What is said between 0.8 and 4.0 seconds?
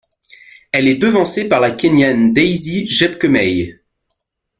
est devancée par la Kényane Daisy Jepkemei.